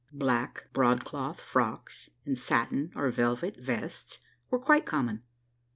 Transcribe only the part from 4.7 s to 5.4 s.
common.